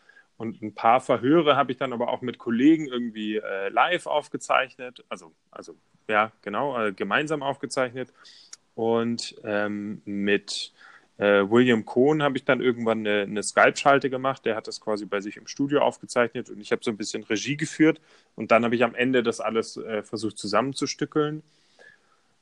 Und 0.45 0.61
ein 0.63 0.75
paar 0.75 1.01
Verhöre 1.01 1.57
habe 1.57 1.73
ich 1.73 1.79
dann 1.79 1.93
aber 1.95 2.09
auch 2.09 2.21
mit 2.21 2.39
Kollegen 2.39 2.87
irgendwie 2.87 3.37
äh, 3.37 3.71
live 3.71 4.07
aufgezeichnet, 4.07 5.03
also, 5.09 5.33
also 5.51 5.75
ja, 6.07 6.33
genau, 6.43 6.79
äh, 6.79 6.93
gemeinsam 6.93 7.43
aufgezeichnet. 7.43 8.13
Und 8.75 9.37
ähm, 9.45 10.03
mit 10.05 10.73
äh, 11.17 11.49
William 11.49 11.87
Cohn 11.87 12.23
habe 12.23 12.37
ich 12.37 12.45
dann 12.45 12.61
irgendwann 12.61 12.99
eine, 12.99 13.23
eine 13.23 13.43
Skype-Schalte 13.43 14.11
gemacht. 14.11 14.45
Der 14.45 14.55
hat 14.57 14.69
das 14.69 14.81
quasi 14.81 15.07
bei 15.07 15.21
sich 15.21 15.39
im 15.39 15.47
Studio 15.47 15.81
aufgezeichnet 15.81 16.51
und 16.51 16.61
ich 16.61 16.73
habe 16.73 16.85
so 16.85 16.91
ein 16.91 16.99
bisschen 16.99 17.23
Regie 17.25 17.57
geführt. 17.57 18.01
Und 18.35 18.51
dann 18.51 18.65
habe 18.65 18.75
ich 18.75 18.85
am 18.85 18.95
Ende 18.95 19.23
das 19.23 19.41
alles 19.41 19.79
äh, 19.79 20.03
versucht 20.03 20.37
zusammenzustückeln. 20.37 21.43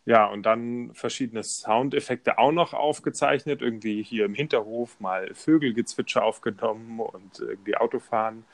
Ja, 0.05 0.27
und 0.27 0.43
dann 0.45 0.91
verschiedene 0.95 1.45
Soundeffekte 1.45 2.39
auch 2.39 2.51
noch 2.51 2.75
aufgezeichnet, 2.75 3.63
irgendwie 3.63 4.03
hier 4.03 4.25
im 4.25 4.35
Hinterhof 4.35 4.99
mal 4.99 5.33
Vögelgezwitscher 5.35 6.25
aufgenommen 6.25 6.99
und 7.01 7.39
irgendwie 7.39 7.77
Autofahren. 7.77 8.45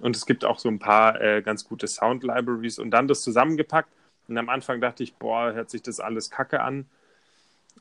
Und 0.00 0.16
es 0.16 0.26
gibt 0.26 0.44
auch 0.44 0.58
so 0.58 0.68
ein 0.68 0.80
paar 0.80 1.20
äh, 1.20 1.42
ganz 1.42 1.64
gute 1.64 1.86
Sound-Libraries 1.86 2.78
und 2.80 2.90
dann 2.90 3.06
das 3.08 3.22
zusammengepackt. 3.22 3.88
Und 4.28 4.36
am 4.36 4.48
Anfang 4.48 4.80
dachte 4.80 5.04
ich, 5.04 5.14
boah, 5.14 5.52
hört 5.52 5.70
sich 5.70 5.82
das 5.82 6.00
alles 6.00 6.30
kacke 6.30 6.60
an. 6.60 6.86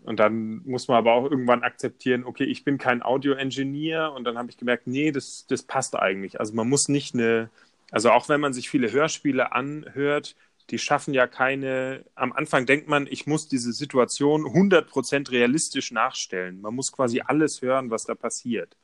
Und 0.03 0.19
dann 0.19 0.61
muss 0.65 0.87
man 0.87 0.97
aber 0.97 1.13
auch 1.13 1.23
irgendwann 1.29 1.63
akzeptieren, 1.63 2.25
okay, 2.25 2.43
ich 2.43 2.63
bin 2.63 2.77
kein 2.77 3.01
Audio-Engineer. 3.01 4.13
Und 4.13 4.25
dann 4.25 4.37
habe 4.37 4.49
ich 4.51 4.57
gemerkt, 4.57 4.87
nee, 4.87 5.11
das, 5.11 5.45
das 5.47 5.63
passt 5.63 5.95
eigentlich. 5.95 6.39
Also 6.39 6.53
man 6.53 6.69
muss 6.69 6.89
nicht 6.89 7.15
eine, 7.15 7.49
also 7.91 8.11
auch 8.11 8.29
wenn 8.29 8.41
man 8.41 8.53
sich 8.53 8.69
viele 8.69 8.91
Hörspiele 8.91 9.51
anhört, 9.53 10.35
die 10.71 10.79
schaffen 10.79 11.13
ja 11.13 11.27
keine, 11.27 12.05
am 12.15 12.33
Anfang 12.33 12.65
denkt 12.65 12.87
man, 12.87 13.07
ich 13.07 13.27
muss 13.27 13.47
diese 13.47 13.71
Situation 13.71 14.45
100% 14.45 15.31
realistisch 15.31 15.91
nachstellen. 15.91 16.61
Man 16.61 16.73
muss 16.73 16.91
quasi 16.91 17.21
alles 17.21 17.61
hören, 17.61 17.91
was 17.91 18.05
da 18.05 18.15
passiert. 18.15 18.75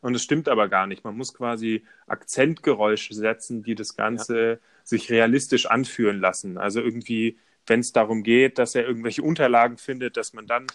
Und 0.00 0.14
es 0.14 0.22
stimmt 0.22 0.48
aber 0.48 0.68
gar 0.68 0.86
nicht. 0.86 1.04
Man 1.04 1.16
muss 1.16 1.34
quasi 1.34 1.84
Akzentgeräusche 2.06 3.12
setzen, 3.12 3.62
die 3.62 3.74
das 3.74 3.96
Ganze 3.96 4.50
ja. 4.52 4.58
sich 4.82 5.10
realistisch 5.10 5.66
anführen 5.66 6.20
lassen. 6.20 6.56
Also 6.56 6.80
irgendwie, 6.80 7.38
wenn 7.66 7.80
es 7.80 7.92
darum 7.92 8.22
geht, 8.22 8.58
dass 8.58 8.74
er 8.74 8.86
irgendwelche 8.86 9.22
Unterlagen 9.22 9.76
findet, 9.76 10.16
dass 10.16 10.32
man 10.32 10.46
dann 10.46 10.66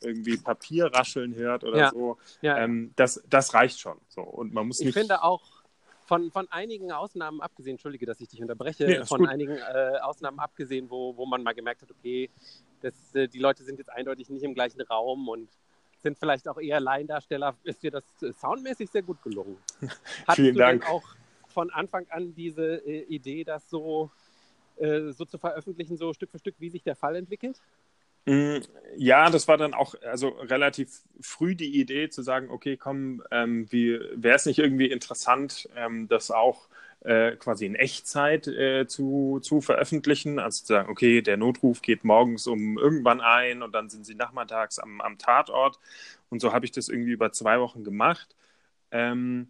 irgendwie 0.00 0.38
Papier 0.38 0.86
rascheln 0.86 1.34
hört 1.34 1.62
oder 1.62 1.78
ja. 1.78 1.90
so. 1.90 2.16
Ja. 2.40 2.56
Ähm, 2.58 2.92
das, 2.96 3.22
das 3.28 3.52
reicht 3.52 3.80
schon. 3.80 3.98
So. 4.08 4.22
Und 4.22 4.54
man 4.54 4.66
muss 4.66 4.80
ich 4.80 4.86
nicht. 4.86 4.96
Ich 4.96 5.00
finde 5.00 5.22
auch, 5.22 5.59
von, 6.10 6.32
von 6.32 6.48
einigen 6.50 6.90
Ausnahmen 6.90 7.40
abgesehen, 7.40 7.74
entschuldige, 7.74 8.04
dass 8.04 8.20
ich 8.20 8.26
dich 8.26 8.42
unterbreche, 8.42 8.84
nee, 8.84 9.04
von 9.04 9.20
gut. 9.20 9.28
einigen 9.28 9.56
äh, 9.58 9.98
Ausnahmen 10.02 10.40
abgesehen, 10.40 10.90
wo, 10.90 11.16
wo 11.16 11.24
man 11.24 11.44
mal 11.44 11.52
gemerkt 11.52 11.82
hat, 11.82 11.90
okay, 11.92 12.28
das, 12.80 13.14
äh, 13.14 13.28
die 13.28 13.38
Leute 13.38 13.62
sind 13.62 13.78
jetzt 13.78 13.90
eindeutig 13.90 14.28
nicht 14.28 14.42
im 14.42 14.52
gleichen 14.52 14.80
Raum 14.80 15.28
und 15.28 15.48
sind 16.02 16.18
vielleicht 16.18 16.48
auch 16.48 16.58
eher 16.58 16.80
Laiendarsteller, 16.80 17.54
ist 17.62 17.84
dir 17.84 17.92
das 17.92 18.02
äh, 18.22 18.32
soundmäßig 18.32 18.90
sehr 18.90 19.02
gut 19.02 19.22
gelungen. 19.22 19.56
Hattest 20.26 20.34
Vielen 20.34 20.54
du 20.54 20.58
Dank. 20.58 20.90
auch 20.90 21.04
von 21.46 21.70
Anfang 21.70 22.08
an 22.08 22.34
diese 22.34 22.84
äh, 22.84 23.02
Idee, 23.04 23.44
das 23.44 23.70
so, 23.70 24.10
äh, 24.78 25.12
so 25.12 25.24
zu 25.24 25.38
veröffentlichen, 25.38 25.96
so 25.96 26.12
Stück 26.12 26.32
für 26.32 26.40
Stück, 26.40 26.56
wie 26.58 26.70
sich 26.70 26.82
der 26.82 26.96
Fall 26.96 27.14
entwickelt? 27.14 27.60
Mm, 28.26 28.58
ja, 28.96 29.30
das 29.30 29.48
war 29.48 29.56
dann 29.56 29.74
auch 29.74 29.94
also 30.02 30.28
relativ 30.28 30.90
früh 31.20 31.54
die 31.54 31.80
Idee 31.80 32.10
zu 32.10 32.22
sagen, 32.22 32.50
okay, 32.50 32.76
komm, 32.76 33.22
ähm, 33.30 33.70
wäre 33.70 34.36
es 34.36 34.46
nicht 34.46 34.58
irgendwie 34.58 34.90
interessant, 34.90 35.68
ähm, 35.76 36.08
das 36.08 36.30
auch 36.30 36.68
äh, 37.00 37.36
quasi 37.36 37.66
in 37.66 37.74
Echtzeit 37.74 38.46
äh, 38.48 38.86
zu, 38.86 39.40
zu 39.42 39.60
veröffentlichen. 39.60 40.38
Also 40.38 40.60
zu 40.62 40.66
sagen, 40.68 40.90
okay, 40.90 41.22
der 41.22 41.36
Notruf 41.36 41.82
geht 41.82 42.04
morgens 42.04 42.46
um 42.46 42.78
irgendwann 42.78 43.20
ein 43.20 43.62
und 43.62 43.72
dann 43.74 43.88
sind 43.88 44.04
sie 44.06 44.14
nachmittags 44.14 44.78
am, 44.78 45.00
am 45.00 45.18
Tatort. 45.18 45.78
Und 46.28 46.40
so 46.40 46.52
habe 46.52 46.64
ich 46.66 46.72
das 46.72 46.88
irgendwie 46.88 47.12
über 47.12 47.32
zwei 47.32 47.60
Wochen 47.60 47.84
gemacht. 47.84 48.36
Ähm, 48.90 49.48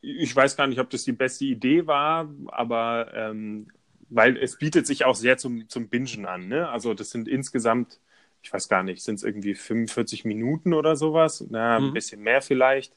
ich 0.00 0.34
weiß 0.34 0.56
gar 0.56 0.66
nicht, 0.66 0.80
ob 0.80 0.90
das 0.90 1.04
die 1.04 1.12
beste 1.12 1.44
Idee 1.44 1.86
war, 1.86 2.28
aber 2.48 3.12
ähm, 3.14 3.68
weil 4.14 4.36
es 4.36 4.56
bietet 4.58 4.86
sich 4.86 5.04
auch 5.04 5.14
sehr 5.14 5.38
zum, 5.38 5.68
zum 5.68 5.88
Bingen 5.88 6.26
an. 6.26 6.48
Ne? 6.48 6.68
Also 6.68 6.94
das 6.94 7.10
sind 7.10 7.28
insgesamt, 7.28 7.98
ich 8.42 8.52
weiß 8.52 8.68
gar 8.68 8.82
nicht, 8.82 9.02
sind 9.02 9.16
es 9.16 9.24
irgendwie 9.24 9.54
45 9.54 10.24
Minuten 10.24 10.74
oder 10.74 10.96
sowas? 10.96 11.44
Na, 11.48 11.78
mhm. 11.80 11.88
ein 11.88 11.92
bisschen 11.94 12.20
mehr 12.20 12.42
vielleicht. 12.42 12.94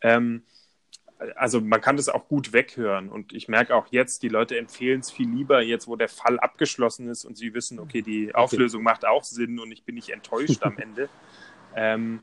Ähm, 0.00 0.42
also 1.36 1.60
man 1.60 1.80
kann 1.80 1.96
das 1.96 2.08
auch 2.08 2.28
gut 2.28 2.52
weghören 2.52 3.08
und 3.08 3.32
ich 3.32 3.48
merke 3.48 3.74
auch 3.76 3.86
jetzt, 3.90 4.22
die 4.22 4.28
Leute 4.28 4.58
empfehlen 4.58 5.00
es 5.00 5.10
viel 5.10 5.28
lieber, 5.28 5.60
jetzt 5.62 5.86
wo 5.86 5.96
der 5.96 6.08
Fall 6.08 6.40
abgeschlossen 6.40 7.08
ist 7.08 7.24
und 7.24 7.36
sie 7.36 7.54
wissen, 7.54 7.78
okay, 7.78 8.02
die 8.02 8.34
Auflösung 8.34 8.80
okay. 8.80 8.92
macht 8.92 9.04
auch 9.04 9.22
Sinn 9.22 9.60
und 9.60 9.70
ich 9.70 9.84
bin 9.84 9.94
nicht 9.94 10.10
enttäuscht 10.10 10.62
am 10.62 10.76
Ende. 10.78 11.08
Ähm, 11.76 12.22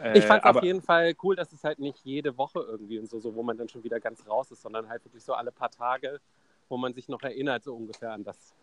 äh, 0.00 0.18
ich 0.18 0.24
fand 0.24 0.44
es 0.44 0.56
auf 0.56 0.62
jeden 0.62 0.80
Fall 0.80 1.14
cool, 1.22 1.36
dass 1.36 1.52
es 1.52 1.64
halt 1.64 1.78
nicht 1.78 1.98
jede 2.04 2.36
Woche 2.38 2.60
irgendwie 2.60 2.98
und 2.98 3.10
so, 3.10 3.18
so, 3.18 3.34
wo 3.34 3.42
man 3.42 3.56
dann 3.58 3.68
schon 3.68 3.82
wieder 3.84 4.00
ganz 4.00 4.26
raus 4.28 4.50
ist, 4.50 4.62
sondern 4.62 4.88
halt 4.88 5.04
wirklich 5.04 5.24
so 5.24 5.34
alle 5.34 5.50
paar 5.50 5.70
Tage, 5.70 6.20
wo 6.70 6.78
man 6.78 6.94
sich 6.94 7.08
noch 7.08 7.22
erinnert, 7.22 7.64
so 7.64 7.74
ungefähr 7.74 8.12
an 8.12 8.24
das, 8.24 8.54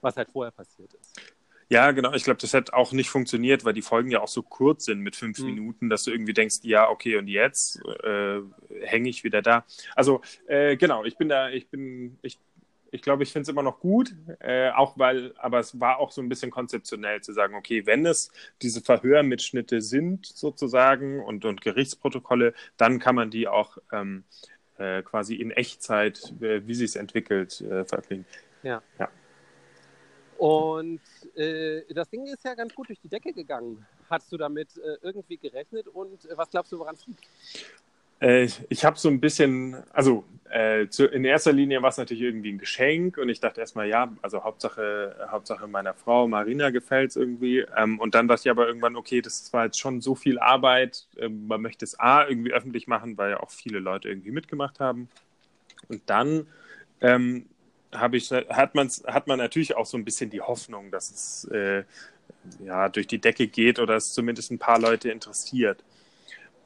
was 0.00 0.16
halt 0.16 0.30
vorher 0.30 0.52
passiert 0.52 0.94
ist. 0.94 1.20
Ja, 1.68 1.90
genau. 1.90 2.12
Ich 2.12 2.22
glaube, 2.22 2.40
das 2.40 2.52
hätte 2.52 2.74
auch 2.74 2.92
nicht 2.92 3.10
funktioniert, 3.10 3.64
weil 3.64 3.72
die 3.72 3.82
Folgen 3.82 4.10
ja 4.10 4.20
auch 4.20 4.28
so 4.28 4.42
kurz 4.42 4.84
sind 4.84 5.00
mit 5.00 5.16
fünf 5.16 5.40
mhm. 5.40 5.46
Minuten, 5.46 5.90
dass 5.90 6.04
du 6.04 6.12
irgendwie 6.12 6.32
denkst, 6.32 6.58
ja, 6.62 6.88
okay, 6.88 7.16
und 7.16 7.26
jetzt 7.26 7.80
äh, 8.04 8.40
hänge 8.82 9.08
ich 9.08 9.24
wieder 9.24 9.42
da. 9.42 9.64
Also 9.96 10.20
äh, 10.46 10.76
genau, 10.76 11.04
ich 11.04 11.16
bin 11.16 11.28
da, 11.28 11.50
ich 11.50 11.68
bin, 11.68 12.18
ich, 12.22 12.38
ich 12.92 13.02
glaube, 13.02 13.24
ich 13.24 13.32
finde 13.32 13.42
es 13.42 13.48
immer 13.48 13.64
noch 13.64 13.80
gut, 13.80 14.14
äh, 14.38 14.70
auch 14.70 14.96
weil, 14.96 15.34
aber 15.38 15.58
es 15.58 15.80
war 15.80 15.98
auch 15.98 16.12
so 16.12 16.22
ein 16.22 16.28
bisschen 16.28 16.52
konzeptionell 16.52 17.20
zu 17.20 17.32
sagen, 17.32 17.56
okay, 17.56 17.84
wenn 17.84 18.06
es 18.06 18.30
diese 18.62 18.80
Verhörmitschnitte 18.80 19.80
sind 19.80 20.24
sozusagen 20.24 21.20
und, 21.20 21.44
und 21.44 21.62
Gerichtsprotokolle, 21.62 22.54
dann 22.76 23.00
kann 23.00 23.16
man 23.16 23.30
die 23.30 23.48
auch 23.48 23.78
ähm, 23.92 24.22
äh, 24.78 25.02
quasi 25.02 25.34
in 25.36 25.50
Echtzeit, 25.50 26.32
äh, 26.40 26.66
wie 26.66 26.74
sie 26.74 26.84
es 26.84 26.96
entwickelt, 26.96 27.60
äh, 27.60 27.84
veröffentlichen. 27.84 28.26
Ja. 28.62 28.82
ja. 28.98 29.08
Und 30.38 31.00
das 31.34 32.10
Ding 32.10 32.26
ist 32.26 32.44
ja 32.44 32.54
ganz 32.54 32.74
gut 32.74 32.90
durch 32.90 33.00
die 33.00 33.08
Decke 33.08 33.32
gegangen. 33.32 33.86
Hast 34.10 34.30
du 34.30 34.36
damit 34.36 34.68
irgendwie 35.00 35.38
gerechnet 35.38 35.88
und 35.88 36.28
was 36.34 36.50
glaubst 36.50 36.72
du, 36.72 36.78
woran 36.78 36.94
es 36.94 37.06
liegt? 37.06 37.24
Äh, 38.20 38.48
ich 38.68 38.84
habe 38.84 38.98
so 38.98 39.08
ein 39.08 39.20
bisschen, 39.20 39.76
also 39.92 40.24
äh, 40.50 40.88
zu, 40.88 41.06
in 41.06 41.24
erster 41.24 41.52
Linie 41.52 41.82
war 41.82 41.90
es 41.90 41.96
natürlich 41.96 42.22
irgendwie 42.22 42.52
ein 42.52 42.58
Geschenk 42.58 43.18
und 43.18 43.28
ich 43.28 43.40
dachte 43.40 43.60
erstmal, 43.60 43.88
ja, 43.88 44.12
also 44.22 44.44
Hauptsache, 44.44 45.16
Hauptsache 45.30 45.66
meiner 45.66 45.94
Frau 45.94 46.28
Marina 46.28 46.70
gefällt 46.70 47.10
es 47.10 47.16
irgendwie. 47.16 47.66
Ähm, 47.76 47.98
und 47.98 48.14
dann 48.14 48.28
dachte 48.28 48.42
ich 48.44 48.50
aber 48.50 48.66
irgendwann, 48.66 48.96
okay, 48.96 49.20
das 49.20 49.52
war 49.52 49.66
jetzt 49.66 49.78
schon 49.78 50.00
so 50.00 50.14
viel 50.14 50.38
Arbeit. 50.38 51.06
Ähm, 51.18 51.46
man 51.46 51.60
möchte 51.60 51.84
es 51.84 51.98
A 51.98 52.26
irgendwie 52.26 52.52
öffentlich 52.52 52.86
machen, 52.86 53.18
weil 53.18 53.32
ja 53.32 53.40
auch 53.40 53.50
viele 53.50 53.80
Leute 53.80 54.08
irgendwie 54.08 54.30
mitgemacht 54.30 54.80
haben. 54.80 55.08
Und 55.88 56.02
dann 56.06 56.46
ähm, 57.00 57.46
ich, 58.12 58.30
hat, 58.30 58.74
man's, 58.74 59.02
hat 59.06 59.26
man 59.26 59.38
natürlich 59.38 59.76
auch 59.76 59.86
so 59.86 59.96
ein 59.96 60.04
bisschen 60.04 60.30
die 60.30 60.40
Hoffnung, 60.40 60.90
dass 60.90 61.10
es 61.10 61.44
äh, 61.50 61.84
ja, 62.64 62.88
durch 62.88 63.06
die 63.06 63.20
Decke 63.20 63.46
geht 63.48 63.78
oder 63.78 63.96
es 63.96 64.12
zumindest 64.12 64.50
ein 64.50 64.58
paar 64.58 64.78
Leute 64.78 65.10
interessiert. 65.10 65.82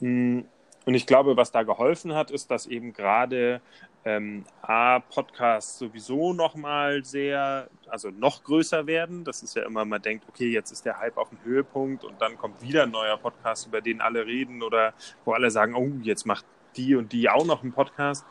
Hm, 0.01 0.45
und 0.87 0.95
ich 0.95 1.07
glaube, 1.07 1.37
was 1.37 1.53
da 1.53 1.63
geholfen 1.63 2.15
hat, 2.15 2.31
ist, 2.31 2.51
dass 2.51 2.67
eben 2.67 2.93
gerade 2.93 3.61
ähm, 4.05 4.45
A, 4.63 5.01
Podcasts 5.01 5.79
sowieso 5.79 6.33
nochmal 6.33 7.05
sehr, 7.05 7.69
also 7.89 8.11
noch 8.11 8.45
größer 8.45 8.87
werden. 8.87 9.25
Das 9.25 9.43
ist 9.43 9.55
ja 9.55 9.65
immer, 9.65 9.85
man 9.85 10.01
denkt, 10.01 10.25
okay, 10.29 10.51
jetzt 10.51 10.71
ist 10.71 10.87
der 10.87 10.99
Hype 10.99 11.19
auf 11.19 11.29
dem 11.29 11.39
Höhepunkt 11.45 12.05
und 12.05 12.21
dann 12.21 12.39
kommt 12.39 12.63
wieder 12.63 12.85
ein 12.85 12.91
neuer 12.91 13.19
Podcast, 13.19 13.67
über 13.67 13.81
den 13.83 14.01
alle 14.01 14.25
reden 14.25 14.63
oder 14.63 14.95
wo 15.25 15.33
alle 15.33 15.51
sagen, 15.51 15.75
oh, 15.75 15.91
jetzt 16.03 16.25
macht 16.25 16.47
die 16.77 16.95
und 16.97 17.13
die 17.13 17.29
auch 17.29 17.45
noch 17.45 17.63
einen 17.63 17.73
Podcast. 17.73 18.25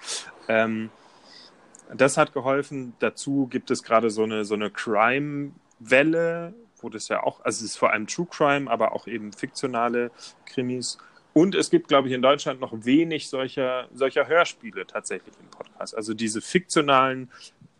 Ähm, 0.47 0.89
das 1.93 2.17
hat 2.17 2.33
geholfen. 2.33 2.93
Dazu 2.99 3.47
gibt 3.47 3.71
es 3.71 3.83
gerade 3.83 4.09
so 4.09 4.23
eine, 4.23 4.45
so 4.45 4.55
eine 4.55 4.71
Crime-Welle, 4.71 6.53
wo 6.81 6.89
das 6.89 7.07
ja 7.09 7.23
auch, 7.23 7.43
also 7.43 7.63
es 7.63 7.71
ist 7.71 7.77
vor 7.77 7.91
allem 7.91 8.07
True 8.07 8.27
Crime, 8.29 8.69
aber 8.69 8.93
auch 8.93 9.07
eben 9.07 9.33
fiktionale 9.33 10.11
Krimis. 10.45 10.97
Und 11.33 11.55
es 11.55 11.69
gibt, 11.69 11.87
glaube 11.87 12.07
ich, 12.07 12.13
in 12.13 12.21
Deutschland 12.21 12.59
noch 12.59 12.73
wenig 12.85 13.29
solcher, 13.29 13.87
solcher 13.93 14.27
Hörspiele 14.27 14.87
tatsächlich 14.87 15.33
im 15.39 15.49
Podcast. 15.49 15.95
Also 15.95 16.13
diese 16.13 16.41
fiktionalen 16.41 17.29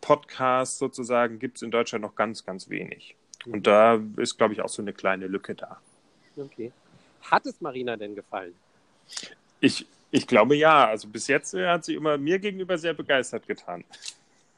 Podcasts 0.00 0.78
sozusagen 0.78 1.38
gibt 1.38 1.56
es 1.56 1.62
in 1.62 1.70
Deutschland 1.70 2.02
noch 2.02 2.14
ganz, 2.14 2.44
ganz 2.44 2.70
wenig. 2.70 3.16
Und 3.46 3.66
da 3.66 4.00
ist, 4.16 4.36
glaube 4.36 4.54
ich, 4.54 4.62
auch 4.62 4.68
so 4.68 4.82
eine 4.82 4.92
kleine 4.92 5.26
Lücke 5.26 5.54
da. 5.54 5.80
Okay. 6.36 6.72
Hat 7.22 7.46
es 7.46 7.60
Marina 7.60 7.96
denn 7.96 8.14
gefallen? 8.14 8.54
Ich, 9.60 9.86
ich 10.10 10.26
glaube 10.26 10.56
ja. 10.56 10.86
Also 10.86 11.08
bis 11.08 11.26
jetzt 11.26 11.54
äh, 11.54 11.66
hat 11.66 11.84
sie 11.84 11.94
immer 11.94 12.18
mir 12.18 12.38
gegenüber 12.38 12.78
sehr 12.78 12.94
begeistert 12.94 13.46
getan. 13.46 13.84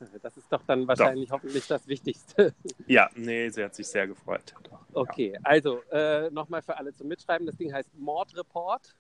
Das 0.23 0.37
ist 0.37 0.53
doch 0.53 0.63
dann 0.67 0.87
wahrscheinlich 0.87 1.29
doch. 1.29 1.37
hoffentlich 1.37 1.67
das 1.67 1.87
Wichtigste. 1.87 2.55
Ja, 2.87 3.09
nee, 3.15 3.49
sie 3.49 3.65
hat 3.65 3.75
sich 3.75 3.87
sehr 3.87 4.07
gefreut. 4.07 4.55
Doch, 4.65 4.81
okay, 4.93 5.33
ja. 5.35 5.41
also 5.45 5.83
äh, 5.91 6.31
nochmal 6.31 6.63
für 6.63 6.77
alle 6.77 6.95
zum 6.95 7.09
Mitschreiben. 7.09 7.47
Das 7.47 7.57
Ding 7.57 7.73
heißt 7.73 7.89
Mordreport 7.99 8.95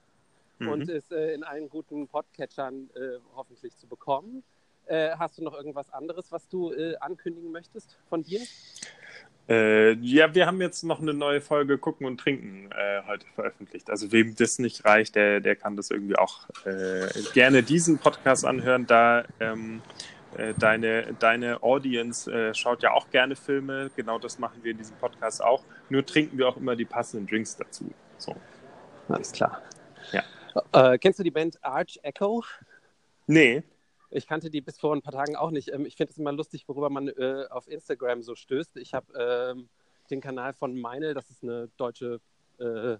mhm. 0.58 0.68
und 0.68 0.88
ist 0.88 1.12
äh, 1.12 1.34
in 1.34 1.44
allen 1.44 1.68
guten 1.68 2.06
Podcatchern 2.08 2.90
äh, 2.94 3.18
hoffentlich 3.34 3.76
zu 3.76 3.86
bekommen. 3.86 4.42
Äh, 4.86 5.10
hast 5.16 5.38
du 5.38 5.44
noch 5.44 5.54
irgendwas 5.54 5.90
anderes, 5.92 6.30
was 6.32 6.48
du 6.48 6.72
äh, 6.72 6.96
ankündigen 6.96 7.52
möchtest 7.52 7.98
von 8.08 8.22
dir? 8.22 8.40
Äh, 9.48 9.94
ja, 9.94 10.34
wir 10.34 10.46
haben 10.46 10.60
jetzt 10.60 10.84
noch 10.84 11.00
eine 11.00 11.14
neue 11.14 11.40
Folge 11.40 11.76
Gucken 11.78 12.06
und 12.06 12.18
Trinken 12.18 12.70
äh, 12.72 13.02
heute 13.06 13.26
veröffentlicht. 13.34 13.90
Also 13.90 14.12
wem 14.12 14.34
das 14.36 14.58
nicht 14.58 14.84
reicht, 14.84 15.16
der, 15.16 15.40
der 15.40 15.56
kann 15.56 15.76
das 15.76 15.90
irgendwie 15.90 16.16
auch 16.16 16.48
äh, 16.64 17.08
gerne 17.34 17.62
diesen 17.62 17.98
Podcast 17.98 18.44
anhören. 18.44 18.86
Da 18.86 19.24
ähm, 19.40 19.82
äh, 19.82 20.21
deine, 20.58 21.14
deine 21.18 21.62
Audience 21.62 22.30
äh, 22.30 22.54
schaut 22.54 22.82
ja 22.82 22.92
auch 22.92 23.10
gerne 23.10 23.36
Filme. 23.36 23.90
Genau 23.96 24.18
das 24.18 24.38
machen 24.38 24.62
wir 24.62 24.72
in 24.72 24.78
diesem 24.78 24.96
Podcast 24.96 25.42
auch. 25.42 25.64
Nur 25.88 26.04
trinken 26.04 26.38
wir 26.38 26.48
auch 26.48 26.56
immer 26.56 26.76
die 26.76 26.84
passenden 26.84 27.26
Drinks 27.26 27.56
dazu. 27.56 27.90
So. 28.18 28.34
Alles 29.08 29.32
klar. 29.32 29.62
Ja. 30.12 30.22
Äh, 30.72 30.98
kennst 30.98 31.18
du 31.18 31.22
die 31.22 31.30
Band 31.30 31.62
Arch 31.62 31.98
Echo? 32.02 32.44
Nee. 33.26 33.62
Ich 34.10 34.26
kannte 34.26 34.50
die 34.50 34.60
bis 34.60 34.78
vor 34.78 34.94
ein 34.94 35.02
paar 35.02 35.12
Tagen 35.12 35.36
auch 35.36 35.50
nicht. 35.50 35.72
Ähm, 35.72 35.86
ich 35.86 35.96
finde 35.96 36.12
es 36.12 36.18
immer 36.18 36.32
lustig, 36.32 36.68
worüber 36.68 36.90
man 36.90 37.08
äh, 37.08 37.46
auf 37.50 37.68
Instagram 37.68 38.22
so 38.22 38.34
stößt. 38.34 38.76
Ich 38.76 38.94
habe 38.94 39.54
ähm, 39.56 39.68
den 40.10 40.20
Kanal 40.20 40.52
von 40.52 40.78
Meinl, 40.78 41.14
das 41.14 41.30
ist 41.30 41.42
eine 41.42 41.68
deutsche 41.76 42.20
äh, 42.58 42.96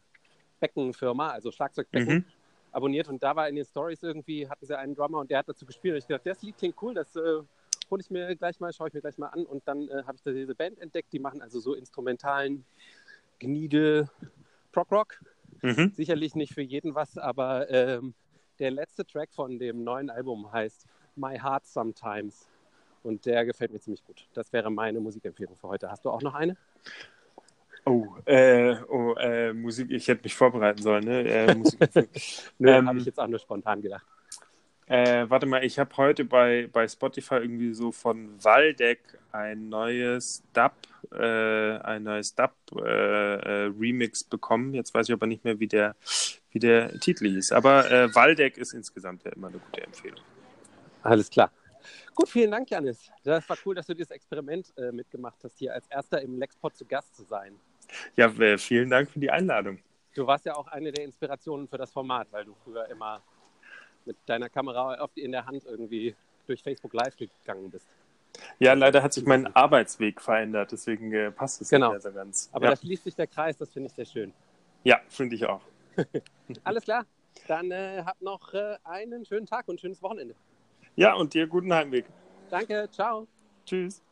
Beckenfirma, 0.60 1.30
also 1.30 1.50
Schlagzeugbecken, 1.50 2.14
mhm. 2.14 2.24
Abonniert. 2.72 3.08
Und 3.08 3.22
da 3.22 3.36
war 3.36 3.48
in 3.48 3.54
den 3.54 3.64
Stories 3.64 4.02
irgendwie, 4.02 4.48
hatten 4.48 4.66
sie 4.66 4.76
einen 4.76 4.94
Drummer 4.94 5.18
und 5.20 5.30
der 5.30 5.38
hat 5.38 5.48
dazu 5.48 5.64
gespielt. 5.64 5.94
Und 5.94 5.98
ich 5.98 6.06
dachte, 6.06 6.28
das 6.30 6.42
Lied 6.42 6.56
klingt 6.56 6.76
cool, 6.82 6.94
das 6.94 7.14
äh, 7.14 7.42
hole 7.90 8.00
ich 8.00 8.10
mir 8.10 8.34
gleich 8.34 8.58
mal, 8.58 8.72
schaue 8.72 8.88
ich 8.88 8.94
mir 8.94 9.00
gleich 9.00 9.18
mal 9.18 9.28
an. 9.28 9.44
Und 9.46 9.66
dann 9.68 9.88
äh, 9.88 10.02
habe 10.04 10.16
ich 10.16 10.22
da 10.22 10.32
diese 10.32 10.54
Band 10.54 10.78
entdeckt, 10.80 11.12
die 11.12 11.18
machen 11.18 11.42
also 11.42 11.60
so 11.60 11.74
instrumentalen 11.74 12.64
Gniede 13.38 14.08
Prog 14.72 14.90
Rock. 14.90 15.20
Mhm. 15.60 15.92
Sicherlich 15.94 16.34
nicht 16.34 16.54
für 16.54 16.62
jeden 16.62 16.94
was, 16.94 17.18
aber 17.18 17.70
ähm, 17.70 18.14
der 18.58 18.70
letzte 18.70 19.04
Track 19.04 19.32
von 19.32 19.58
dem 19.58 19.84
neuen 19.84 20.10
Album 20.10 20.50
heißt 20.50 20.86
My 21.14 21.38
Heart 21.38 21.66
Sometimes. 21.66 22.48
Und 23.02 23.26
der 23.26 23.44
gefällt 23.44 23.72
mir 23.72 23.80
ziemlich 23.80 24.04
gut. 24.04 24.28
Das 24.32 24.52
wäre 24.52 24.70
meine 24.70 25.00
Musikempfehlung 25.00 25.56
für 25.56 25.68
heute. 25.68 25.90
Hast 25.90 26.04
du 26.04 26.10
auch 26.10 26.22
noch 26.22 26.34
eine? 26.34 26.56
Oh, 27.84 28.06
äh, 28.26 28.76
oh 28.88 29.14
äh, 29.14 29.52
Musik, 29.52 29.90
ich 29.90 30.06
hätte 30.06 30.22
mich 30.22 30.34
vorbereiten 30.34 30.82
sollen, 30.82 31.04
ne? 31.04 31.28
Äh, 31.28 31.54
Nö, 32.58 32.70
ähm, 32.70 32.88
habe 32.88 32.98
ich 32.98 33.06
jetzt 33.06 33.18
auch 33.18 33.26
nur 33.26 33.40
spontan 33.40 33.82
gedacht. 33.82 34.06
Äh, 34.86 35.28
warte 35.28 35.46
mal, 35.46 35.64
ich 35.64 35.78
habe 35.78 35.96
heute 35.96 36.24
bei, 36.24 36.68
bei 36.72 36.86
Spotify 36.86 37.36
irgendwie 37.36 37.72
so 37.72 37.92
von 37.92 38.42
Waldeck 38.44 39.00
ein 39.32 39.68
neues 39.68 40.42
Dub, 40.52 40.74
äh, 41.12 41.78
ein 41.78 42.02
neues 42.02 42.34
Dub 42.34 42.52
äh, 42.76 42.80
äh, 42.82 43.72
Remix 43.78 44.22
bekommen. 44.22 44.74
Jetzt 44.74 44.92
weiß 44.92 45.08
ich 45.08 45.12
aber 45.12 45.26
nicht 45.26 45.44
mehr, 45.44 45.58
wie 45.58 45.68
der, 45.68 45.96
wie 46.50 46.58
der 46.58 47.00
Titel 47.00 47.26
hieß. 47.26 47.52
Aber 47.52 47.90
äh, 47.90 48.14
Waldeck 48.14 48.58
ist 48.58 48.74
insgesamt 48.74 49.24
ja 49.24 49.32
immer 49.32 49.48
eine 49.48 49.58
gute 49.58 49.82
Empfehlung. 49.82 50.20
Alles 51.02 51.30
klar. 51.30 51.50
Gut, 52.14 52.28
vielen 52.28 52.50
Dank, 52.50 52.70
Janis. 52.70 53.10
Das 53.24 53.48
war 53.48 53.56
cool, 53.64 53.74
dass 53.74 53.86
du 53.86 53.94
dieses 53.94 54.10
Experiment 54.10 54.72
äh, 54.76 54.92
mitgemacht 54.92 55.42
hast, 55.42 55.58
hier 55.58 55.72
als 55.72 55.86
erster 55.88 56.20
im 56.20 56.38
Lexpod 56.38 56.76
zu 56.76 56.84
Gast 56.84 57.16
zu 57.16 57.22
sein. 57.24 57.58
Ja, 58.16 58.26
äh, 58.26 58.58
vielen 58.58 58.90
Dank 58.90 59.10
für 59.10 59.18
die 59.18 59.30
Einladung. 59.30 59.78
Du 60.14 60.26
warst 60.26 60.44
ja 60.44 60.54
auch 60.54 60.66
eine 60.68 60.92
der 60.92 61.04
Inspirationen 61.04 61.68
für 61.68 61.78
das 61.78 61.90
Format, 61.90 62.28
weil 62.30 62.44
du 62.44 62.54
früher 62.64 62.86
immer 62.88 63.22
mit 64.04 64.16
deiner 64.26 64.48
Kamera 64.48 65.00
oft 65.00 65.16
in 65.16 65.32
der 65.32 65.46
Hand 65.46 65.64
irgendwie 65.64 66.14
durch 66.46 66.62
Facebook 66.62 66.92
Live 66.92 67.16
gegangen 67.16 67.70
bist. 67.70 67.86
Ja, 68.58 68.72
leider 68.72 69.02
hat 69.02 69.12
sich 69.12 69.24
mein 69.24 69.54
Arbeitsweg 69.54 70.20
verändert, 70.20 70.72
deswegen 70.72 71.12
äh, 71.12 71.30
passt 71.30 71.60
es 71.60 71.68
genau. 71.68 71.92
nicht 71.92 72.04
mehr 72.04 72.12
so 72.12 72.16
ganz. 72.16 72.48
Aber 72.52 72.64
ja. 72.66 72.70
da 72.70 72.76
schließt 72.76 73.04
sich 73.04 73.14
der 73.14 73.26
Kreis, 73.26 73.56
das 73.56 73.70
finde 73.70 73.88
ich 73.88 73.92
sehr 73.94 74.06
schön. 74.06 74.32
Ja, 74.84 75.00
finde 75.08 75.36
ich 75.36 75.44
auch. 75.46 75.62
Alles 76.64 76.84
klar, 76.84 77.04
dann 77.46 77.70
äh, 77.70 78.02
habt 78.04 78.22
noch 78.22 78.54
äh, 78.54 78.76
einen 78.84 79.24
schönen 79.24 79.46
Tag 79.46 79.68
und 79.68 79.76
ein 79.76 79.78
schönes 79.78 80.02
Wochenende. 80.02 80.34
Ja, 80.96 81.14
und 81.14 81.34
dir 81.34 81.46
guten 81.46 81.72
Heimweg. 81.72 82.06
Danke, 82.50 82.88
ciao. 82.90 83.26
Tschüss. 83.64 84.02